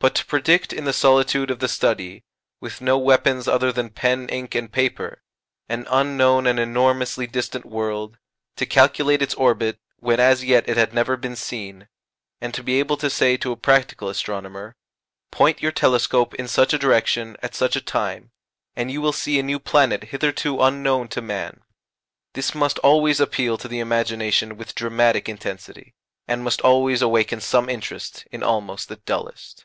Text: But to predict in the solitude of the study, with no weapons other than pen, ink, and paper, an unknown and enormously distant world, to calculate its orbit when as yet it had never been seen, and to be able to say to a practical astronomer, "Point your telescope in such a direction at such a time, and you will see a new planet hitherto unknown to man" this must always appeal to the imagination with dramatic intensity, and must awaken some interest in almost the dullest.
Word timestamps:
But 0.00 0.14
to 0.14 0.24
predict 0.24 0.72
in 0.72 0.84
the 0.84 0.92
solitude 0.92 1.50
of 1.50 1.58
the 1.58 1.66
study, 1.66 2.22
with 2.60 2.80
no 2.80 2.96
weapons 2.96 3.48
other 3.48 3.72
than 3.72 3.90
pen, 3.90 4.28
ink, 4.28 4.54
and 4.54 4.70
paper, 4.70 5.22
an 5.68 5.88
unknown 5.90 6.46
and 6.46 6.60
enormously 6.60 7.26
distant 7.26 7.64
world, 7.66 8.16
to 8.58 8.64
calculate 8.64 9.22
its 9.22 9.34
orbit 9.34 9.80
when 9.96 10.20
as 10.20 10.44
yet 10.44 10.68
it 10.68 10.76
had 10.76 10.94
never 10.94 11.16
been 11.16 11.34
seen, 11.34 11.88
and 12.40 12.54
to 12.54 12.62
be 12.62 12.78
able 12.78 12.96
to 12.96 13.10
say 13.10 13.36
to 13.38 13.50
a 13.50 13.56
practical 13.56 14.08
astronomer, 14.08 14.76
"Point 15.32 15.60
your 15.60 15.72
telescope 15.72 16.32
in 16.36 16.46
such 16.46 16.72
a 16.72 16.78
direction 16.78 17.36
at 17.42 17.56
such 17.56 17.74
a 17.74 17.80
time, 17.80 18.30
and 18.76 18.92
you 18.92 19.00
will 19.00 19.12
see 19.12 19.40
a 19.40 19.42
new 19.42 19.58
planet 19.58 20.04
hitherto 20.04 20.62
unknown 20.62 21.08
to 21.08 21.20
man" 21.20 21.62
this 22.34 22.54
must 22.54 22.78
always 22.78 23.18
appeal 23.18 23.58
to 23.58 23.66
the 23.66 23.80
imagination 23.80 24.56
with 24.56 24.76
dramatic 24.76 25.28
intensity, 25.28 25.96
and 26.28 26.44
must 26.44 26.60
awaken 26.62 27.40
some 27.40 27.68
interest 27.68 28.28
in 28.30 28.44
almost 28.44 28.88
the 28.88 28.96
dullest. 29.04 29.64